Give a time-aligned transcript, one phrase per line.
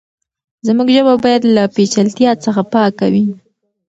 [0.67, 3.25] زموږ ژبه بايد له پېچلتيا څخه پاکه وي.